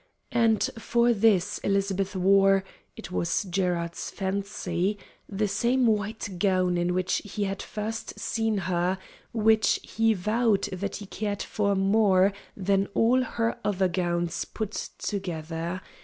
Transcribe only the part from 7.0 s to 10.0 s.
he had first seen her, which